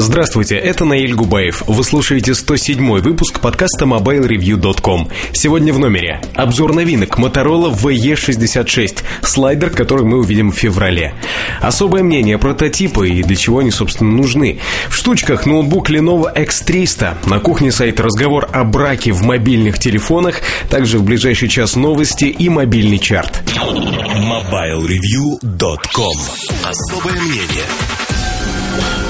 [0.00, 1.64] Здравствуйте, это Наиль Губаев.
[1.66, 5.08] Вы слушаете 107 выпуск подкаста MobileReview.com.
[5.32, 11.14] Сегодня в номере обзор новинок Motorola VE66, слайдер, который мы увидим в феврале.
[11.60, 14.60] Особое мнение прототипы и для чего они, собственно, нужны.
[14.88, 17.28] В штучках ноутбук Lenovo X300.
[17.28, 20.42] На кухне сайта разговор о браке в мобильных телефонах.
[20.70, 23.42] Также в ближайший час новости и мобильный чарт.
[23.48, 26.18] MobileReview.com
[26.64, 27.66] Особое мнение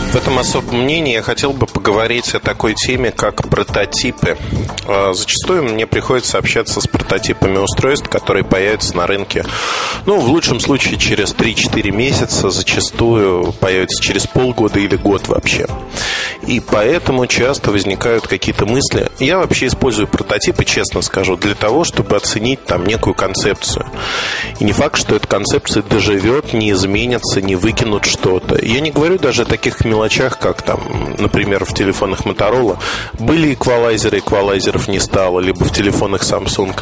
[0.09, 4.39] в этом особом мнении я хотел бы поговорить о такой теме, как прототипы.
[4.87, 9.45] А, зачастую мне приходится общаться с прототипами устройств, которые появятся на рынке,
[10.07, 15.67] ну, в лучшем случае через 3-4 месяца, зачастую появятся через полгода или год вообще.
[16.47, 19.11] И поэтому часто возникают какие-то мысли.
[19.19, 23.87] Я вообще использую прототипы, честно скажу, для того, чтобы оценить там некую концепцию.
[24.59, 28.65] И не факт, что эта концепция доживет, не изменится, не выкинут что-то.
[28.65, 32.79] Я не говорю даже о таких мелочах, мелочах, как там, например, в телефонах Motorola
[33.19, 36.79] были эквалайзеры, эквалайзеров не стало, либо в телефонах Samsung.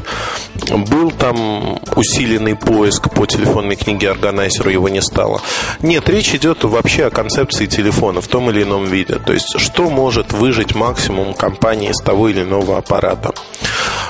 [0.90, 5.40] Был там усиленный поиск по телефонной книге органайзеру, его не стало.
[5.80, 9.14] Нет, речь идет вообще о концепции телефона в том или ином виде.
[9.14, 13.32] То есть, что может выжить максимум компании из того или иного аппарата.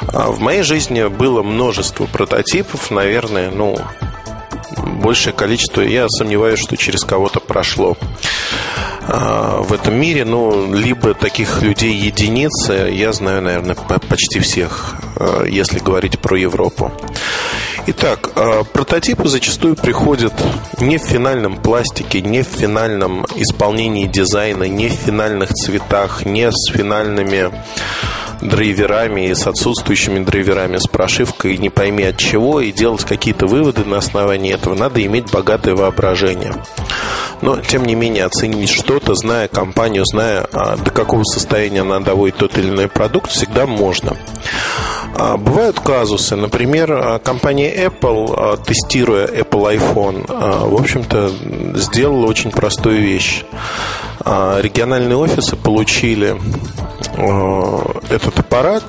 [0.08, 3.78] А в моей жизни было множество прототипов, наверное, ну,
[5.06, 7.96] большее количество, я сомневаюсь, что через кого-то прошло.
[9.08, 15.44] А, в этом мире, ну, либо таких людей единицы, я знаю, наверное, почти всех, а,
[15.44, 16.92] если говорить про Европу.
[17.86, 20.32] Итак, а, прототипы зачастую приходят
[20.80, 26.72] не в финальном пластике, не в финальном исполнении дизайна, не в финальных цветах, не с
[26.72, 27.52] финальными
[28.40, 33.84] драйверами и с отсутствующими драйверами, с прошивкой не пойми от чего, и делать какие-то выводы
[33.84, 36.54] на основании этого, надо иметь богатое воображение.
[37.42, 42.36] Но, тем не менее, оценить что-то, зная компанию, зная, а, до какого состояния она доводит
[42.36, 44.16] тот или иной продукт, всегда можно.
[45.18, 46.36] А, бывают казусы.
[46.36, 51.32] Например, а, компания Apple, тестируя Apple iPhone, в общем-то,
[51.74, 53.44] сделала очень простую вещь.
[54.24, 56.36] Региональные офисы получили
[58.10, 58.82] этот аппарат,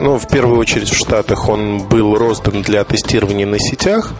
[0.00, 4.12] ну, в первую очередь в Штатах он был роздан для тестирования на сетях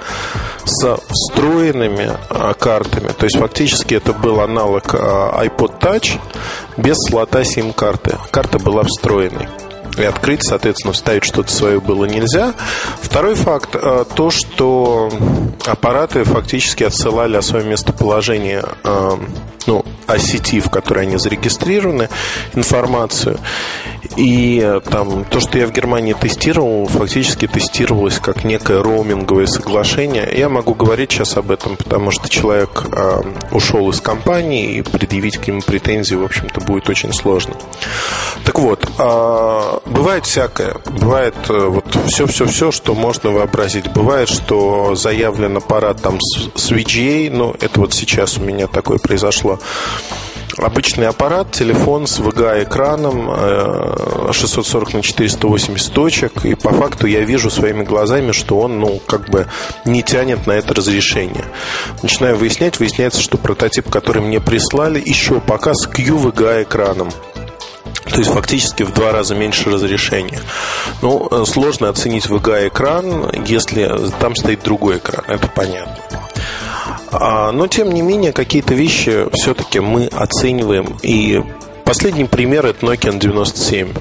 [0.64, 3.08] с встроенными а, картами.
[3.08, 6.18] То есть фактически это был аналог а, iPod Touch
[6.76, 8.16] без слота сим-карты.
[8.30, 9.48] Карта была встроенной
[10.04, 12.54] открыть, соответственно, вставить что-то свое было нельзя.
[13.00, 15.10] Второй факт а, то, что
[15.66, 18.62] аппараты фактически отсылали о своем местоположении
[19.68, 22.08] ну, о сети, в которой они зарегистрированы,
[22.54, 23.38] информацию.
[24.18, 30.28] И э, там то, что я в Германии тестировал, фактически тестировалось как некое роуминговое соглашение.
[30.36, 33.20] Я могу говорить сейчас об этом, потому что человек э,
[33.52, 37.54] ушел из компании, и предъявить к нему претензии, в общем-то, будет очень сложно.
[38.44, 40.74] Так вот, э, бывает всякое.
[40.86, 43.88] Бывает э, вот все-все-все, что можно вообразить.
[43.92, 48.98] Бывает, что заявлен аппарат там с, с VGA, ну, это вот сейчас у меня такое
[48.98, 49.60] произошло
[50.56, 57.50] обычный аппарат, телефон с VGA-экраном 640 э, на 480 точек, и по факту я вижу
[57.50, 59.46] своими глазами, что он, ну, как бы
[59.84, 61.44] не тянет на это разрешение.
[62.02, 67.10] Начинаю выяснять, выясняется, что прототип, который мне прислали, еще пока с QVGA-экраном.
[68.10, 70.40] То есть фактически в два раза меньше разрешения.
[71.02, 76.07] Ну, э, сложно оценить VGA-экран, если там стоит другой экран, это понятно.
[77.10, 80.96] А, но, тем не менее, какие-то вещи все-таки мы оцениваем.
[81.02, 81.42] И
[81.84, 83.92] последний пример– это Nokia 97.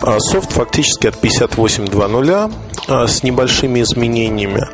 [0.00, 2.52] А, софт фактически от 58.2.0
[2.88, 4.66] а, с небольшими изменениями.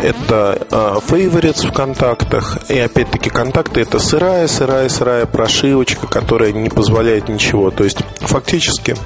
[0.00, 0.66] Это
[1.08, 2.58] favorites в контактах.
[2.68, 7.70] И опять-таки контакты это сырая, сырая, сырая прошивочка, которая не позволяет ничего.
[7.70, 8.96] То есть фактически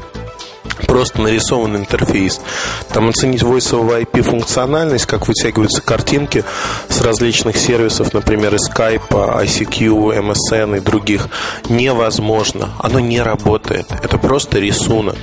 [0.96, 2.40] просто нарисован интерфейс.
[2.88, 6.42] Там оценить Voice over IP функциональность, как вытягиваются картинки
[6.88, 11.28] с различных сервисов, например, из Skype, ICQ, MSN и других,
[11.68, 12.70] невозможно.
[12.78, 13.88] Оно не работает.
[14.02, 15.16] Это просто рисунок.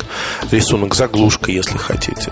[0.51, 2.31] Рисунок, заглушка, если хотите.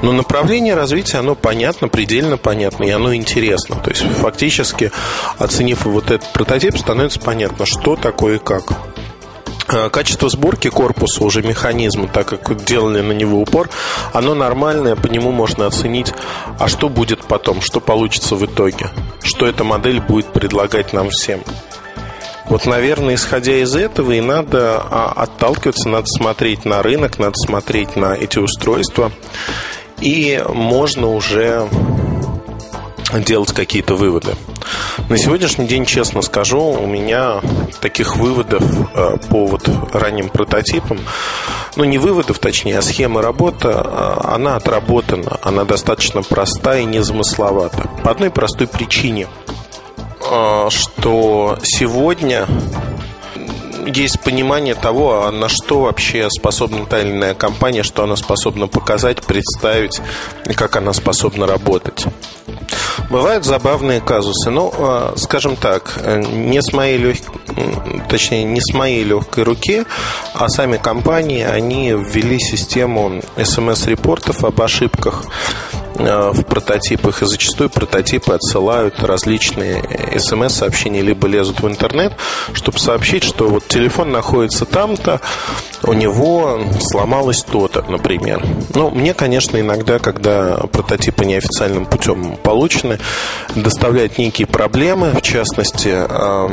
[0.00, 3.74] Но направление развития, оно понятно, предельно понятно, и оно интересно.
[3.82, 4.92] То есть, фактически,
[5.38, 8.72] оценив вот этот прототип, становится понятно, что такое и как.
[9.68, 13.68] Качество сборки корпуса, уже механизма, так как делали на него упор,
[14.14, 16.12] оно нормальное, по нему можно оценить,
[16.58, 18.88] а что будет потом, что получится в итоге,
[19.22, 21.42] что эта модель будет предлагать нам всем.
[22.46, 27.94] Вот, наверное, исходя из этого и надо а, отталкиваться, надо смотреть на рынок, надо смотреть
[27.94, 29.12] на эти устройства.
[30.00, 31.68] И можно уже
[33.12, 34.34] делать какие-то выводы.
[35.08, 37.40] На сегодняшний день, честно скажу, у меня
[37.80, 38.62] таких выводов
[38.94, 41.00] э, по вот ранним прототипам,
[41.76, 47.88] ну не выводов, точнее, а схемы работы, э, она отработана, она достаточно проста и незамысловата.
[48.04, 49.26] По одной простой причине,
[50.30, 52.46] э, что сегодня
[53.94, 58.66] есть понимание того, а на что вообще способна та или иная компания, что она способна
[58.66, 60.00] показать, представить,
[60.46, 62.06] и как она способна работать.
[63.10, 64.50] Бывают забавные казусы.
[64.50, 67.16] Ну, а, скажем так, э, не с моей лег...
[68.08, 69.84] точнее, не с моей легкой руки,
[70.34, 75.24] а сами компании, они ввели систему смс-репортов об ошибках
[75.98, 79.82] в прототипах, и зачастую прототипы отсылают различные
[80.18, 82.14] смс-сообщения, либо лезут в интернет,
[82.52, 85.20] чтобы сообщить, что вот телефон находится там-то,
[85.82, 88.44] у него сломалось то-то, например.
[88.74, 92.98] Ну, мне, конечно, иногда, когда прототипы неофициальным путем получены,
[93.54, 96.48] доставляют некие проблемы, в частности, э,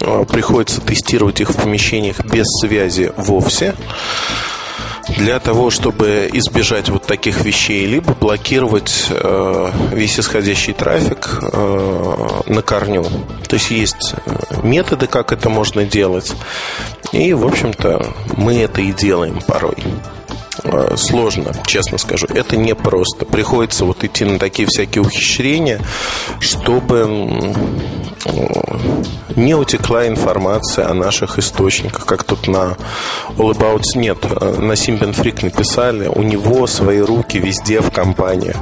[0.00, 3.74] э, приходится тестировать их в помещениях без связи вовсе
[5.16, 12.62] для того, чтобы избежать вот таких вещей, либо блокировать э, весь исходящий трафик э, на
[12.62, 13.04] корню.
[13.48, 16.32] То есть есть э, методы, как это можно делать.
[17.12, 18.06] И, в общем-то,
[18.36, 19.76] мы это и делаем порой.
[20.64, 22.26] Э, сложно, честно скажу.
[22.28, 23.24] Это не просто.
[23.24, 25.80] Приходится вот идти на такие всякие ухищрения,
[26.40, 27.54] чтобы
[29.36, 32.76] не утекла информация о наших источниках, как тут на
[33.36, 38.54] All About нет, э, на Simpen Freak написали, у него свои руки везде в компании.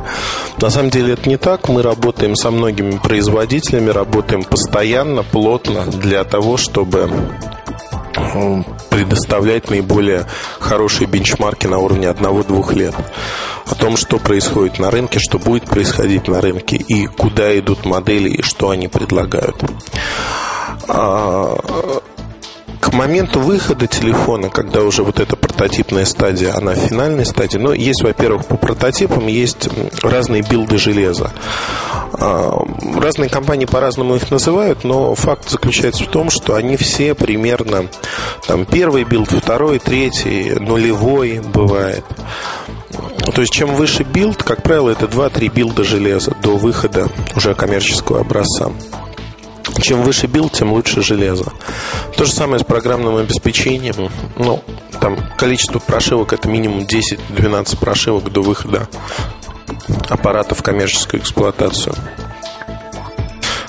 [0.61, 1.69] На самом деле это не так.
[1.69, 7.11] Мы работаем со многими производителями, работаем постоянно, плотно для того, чтобы
[8.91, 10.27] предоставлять наиболее
[10.59, 12.95] хорошие бенчмарки на уровне одного-двух лет.
[13.67, 18.29] О том, что происходит на рынке, что будет происходить на рынке и куда идут модели
[18.31, 19.57] и что они предлагают.
[20.89, 21.59] А,
[22.81, 27.73] к моменту выхода телефона, когда уже вот эта прототипная стадия, она в финальной стадии, но
[27.73, 29.69] есть, во-первых, по прототипам есть
[30.03, 31.33] разные билды железа.
[32.19, 32.59] А,
[32.99, 37.89] разные компании по-разному их называют, но факт заключается в том, что они все примерно
[38.47, 42.05] там первый билд, второй, третий, нулевой бывает.
[43.35, 48.21] То есть, чем выше билд, как правило, это 2-3 билда железа до выхода уже коммерческого
[48.21, 48.71] образца.
[49.83, 51.53] Чем выше билд, тем лучше железо.
[52.17, 54.11] То же самое с программным обеспечением.
[54.37, 54.63] Ну,
[55.01, 58.89] там количество прошивок это минимум 10-12 прошивок до выхода
[60.09, 61.95] аппарата в коммерческую эксплуатацию.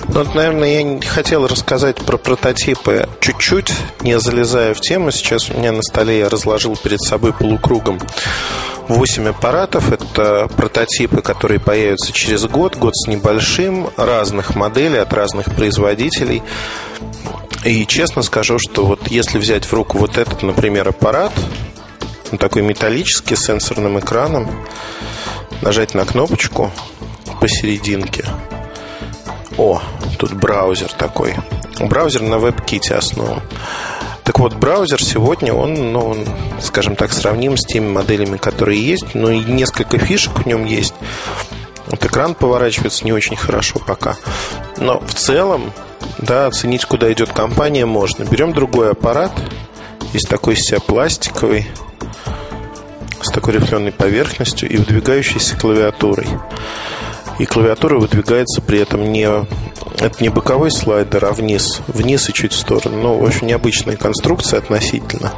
[0.08, 5.10] Ну, вот, наверное, я хотел рассказать про прототипы чуть-чуть, не залезая в тему.
[5.10, 8.00] Сейчас у меня на столе я разложил перед собой полукругом
[8.88, 9.92] 8 аппаратов.
[9.92, 16.42] Это прототипы, которые появятся через год, год с небольшим, разных моделей от разных производителей.
[17.64, 21.32] И честно скажу, что вот если взять в руку вот этот, например, аппарат,
[22.38, 24.48] такой металлический с сенсорным экраном,
[25.62, 26.70] нажать на кнопочку
[27.40, 28.24] посерединке.
[29.56, 29.80] О,
[30.18, 31.34] тут браузер такой.
[31.80, 33.42] Браузер на WebKit основан.
[34.24, 36.26] Так вот, браузер сегодня, он, ну, он,
[36.60, 40.94] скажем так, сравним с теми моделями, которые есть, но и несколько фишек в нем есть.
[41.86, 44.16] Вот экран поворачивается не очень хорошо пока.
[44.76, 45.72] Но в целом,
[46.18, 48.24] да, оценить, куда идет компания, можно.
[48.24, 49.32] Берем другой аппарат.
[50.12, 51.66] Есть такой себя пластиковый,
[53.28, 56.26] с такой рифленой поверхностью и выдвигающейся клавиатурой.
[57.38, 59.28] И клавиатура выдвигается при этом не
[60.00, 61.80] это не боковой слайдер, а вниз.
[61.88, 63.00] Вниз и чуть в сторону.
[63.00, 65.32] Ну, общем, необычная конструкция относительно.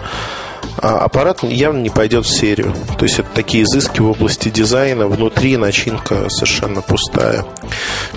[0.77, 2.75] А аппарат явно не пойдет в серию.
[2.99, 5.07] То есть это такие изыски в области дизайна.
[5.07, 7.45] Внутри начинка совершенно пустая.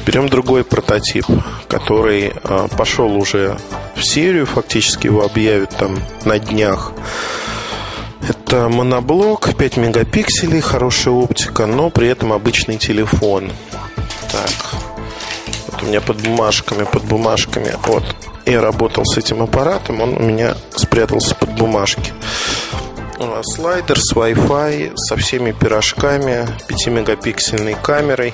[0.06, 1.26] Берем другой прототип,
[1.68, 3.58] который а, пошел уже
[3.96, 4.46] в серию.
[4.46, 6.92] Фактически его объявят там на днях.
[8.28, 13.52] Это моноблок, 5 мегапикселей, хорошая оптика, но при этом обычный телефон.
[14.32, 17.76] Так, у меня под бумажками, под бумажками.
[17.86, 18.04] Вот,
[18.46, 22.14] я работал с этим аппаратом, он у меня спрятался под бумажки.
[23.56, 28.34] Слайдер с Wi-Fi, со всеми пирожками, 5-мегапиксельной камерой,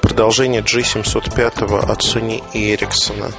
[0.00, 3.32] продолжение G705 от Sony Ericsson.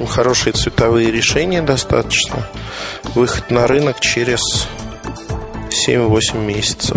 [0.00, 2.48] Общем, хорошие цветовые решения достаточно.
[3.14, 4.66] Выход на рынок через
[5.86, 6.96] 7-8 месяцев.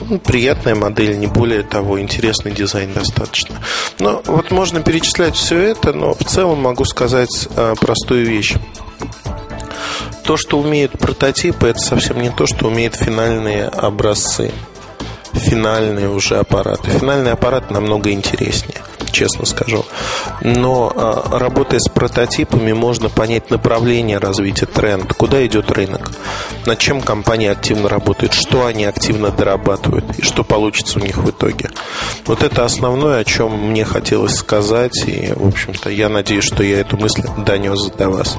[0.00, 3.56] Ну, приятная модель, не более того, интересный дизайн достаточно.
[3.98, 8.54] Но вот можно перечислять все это, но в целом могу сказать а, простую вещь.
[10.22, 14.52] То, что умеют прототипы, это совсем не то, что умеют финальные образцы.
[15.32, 16.90] финальные уже аппараты.
[16.90, 19.84] Финальный аппарат намного интереснее честно скажу.
[20.42, 26.10] Но а, работая с прототипами, можно понять направление развития, тренд, куда идет рынок,
[26.64, 31.30] над чем компания активно работает, что они активно дорабатывают и что получится у них в
[31.30, 31.70] итоге.
[32.26, 36.80] Вот это основное, о чем мне хотелось сказать, и, в общем-то, я надеюсь, что я
[36.80, 38.36] эту мысль донес до вас.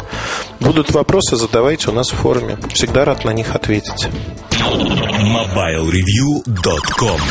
[0.60, 2.58] Будут вопросы, задавайте у нас в форуме.
[2.74, 4.08] Всегда рад на них ответить.
[4.52, 7.22] MobileReview.com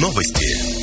[0.00, 0.77] Новости.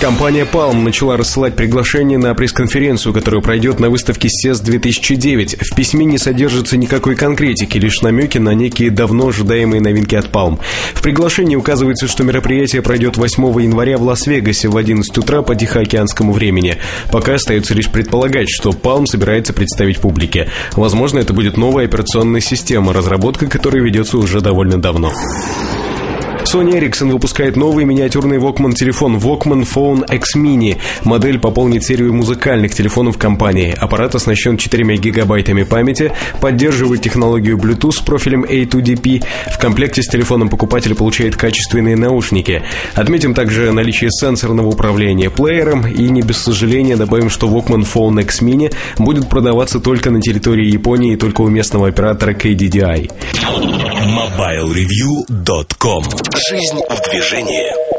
[0.00, 5.56] Компания Palm начала рассылать приглашение на пресс-конференцию, которая пройдет на выставке CES 2009.
[5.58, 10.60] В письме не содержится никакой конкретики, лишь намеки на некие давно ожидаемые новинки от Palm.
[10.92, 16.34] В приглашении указывается, что мероприятие пройдет 8 января в Лас-Вегасе в 11 утра по тихоокеанскому
[16.34, 16.76] времени.
[17.10, 20.50] Пока остается лишь предполагать, что Palm собирается представить публике.
[20.72, 25.10] Возможно, это будет новая операционная система, разработка которой ведется уже довольно давно.
[26.46, 30.78] Sony Ericsson выпускает новый миниатюрный Walkman телефон Walkman Phone X Mini.
[31.02, 33.74] Модель пополнит серию музыкальных телефонов компании.
[33.76, 39.24] Аппарат оснащен 4 гигабайтами памяти, поддерживает технологию Bluetooth с профилем A2DP.
[39.52, 42.62] В комплекте с телефоном покупатель получает качественные наушники.
[42.94, 48.42] Отметим также наличие сенсорного управления плеером и не без сожаления добавим, что Walkman Phone X
[48.42, 53.10] Mini будет продаваться только на территории Японии и только у местного оператора KDDI.
[54.06, 56.04] MobileReview.com
[56.38, 57.95] Жизнь в движении.